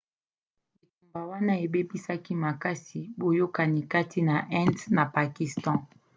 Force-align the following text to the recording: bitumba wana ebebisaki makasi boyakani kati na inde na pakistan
bitumba 0.79 1.19
wana 1.31 1.53
ebebisaki 1.65 2.33
makasi 2.43 2.99
boyakani 3.19 3.81
kati 3.91 4.19
na 4.27 4.35
inde 4.61 4.83
na 4.95 5.03
pakistan 5.15 5.79